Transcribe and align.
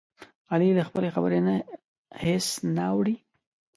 علي 0.51 0.69
له 0.77 0.83
خپلې 0.89 1.09
خبرې 1.15 1.39
نه 1.47 1.55
هېڅ 2.23 2.45
نه 2.75 2.83
اوړوي. 2.91 3.15